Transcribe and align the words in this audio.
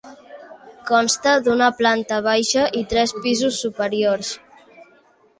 Consta 0.91 1.33
d'una 1.47 1.67
planta 1.81 2.17
baixa 2.27 2.63
i 2.79 2.81
tres 2.93 3.13
pisos 3.25 3.59
superiors. 3.65 4.33